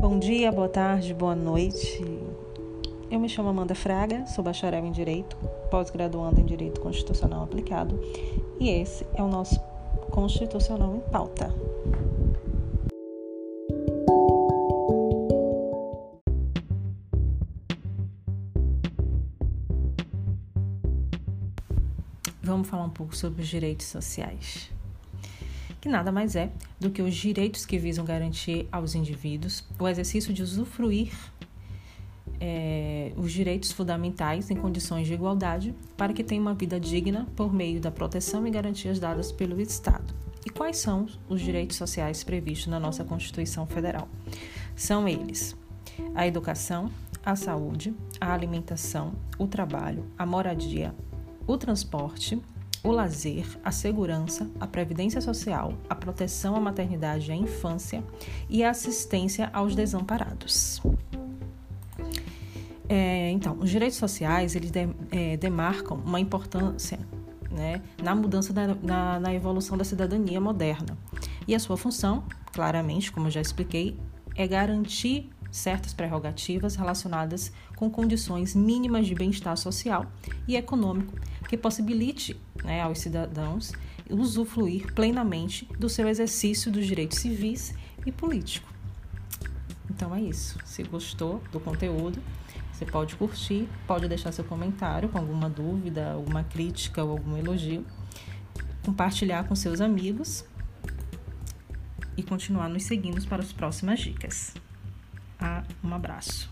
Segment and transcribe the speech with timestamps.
[0.00, 2.02] Bom dia, boa tarde, boa noite.
[3.10, 5.36] Eu me chamo Amanda Fraga, sou bacharel em Direito,
[5.70, 8.00] pós-graduando em Direito Constitucional Aplicado,
[8.58, 9.60] e esse é o nosso
[10.10, 11.54] Constitucional em Pauta.
[22.42, 24.70] Vamos falar um pouco sobre os direitos sociais
[25.80, 30.32] que nada mais é do que os direitos que visam garantir aos indivíduos o exercício
[30.32, 31.12] de usufruir
[32.40, 37.52] é, os direitos fundamentais em condições de igualdade para que tenham uma vida digna por
[37.52, 40.14] meio da proteção e garantias dadas pelo Estado.
[40.46, 44.08] E quais são os direitos sociais previstos na nossa Constituição Federal?
[44.76, 45.56] São eles:
[46.14, 46.90] a educação,
[47.24, 50.94] a saúde, a alimentação, o trabalho, a moradia,
[51.46, 52.40] o transporte,
[52.82, 58.02] o lazer, a segurança, a previdência social, a proteção à maternidade e à infância
[58.48, 60.80] e a assistência aos desamparados.
[62.88, 66.98] É, então, os direitos sociais eles de, é, demarcam uma importância
[67.50, 70.96] né, na mudança da, na, na evolução da cidadania moderna.
[71.46, 73.98] E a sua função, claramente, como eu já expliquei,
[74.34, 80.06] é garantir certas prerrogativas relacionadas com condições mínimas de bem-estar social
[80.46, 81.14] e econômico
[81.48, 83.72] que possibilite né, aos cidadãos
[84.10, 87.74] usufruir plenamente do seu exercício dos direitos civis
[88.06, 88.68] e políticos.
[89.90, 90.58] Então é isso.
[90.64, 92.22] Se gostou do conteúdo,
[92.72, 97.84] você pode curtir, pode deixar seu comentário com alguma dúvida, alguma crítica ou algum elogio,
[98.84, 100.44] compartilhar com seus amigos
[102.16, 104.54] e continuar nos seguindo para as próximas dicas.
[105.40, 106.50] Ah, um abraço.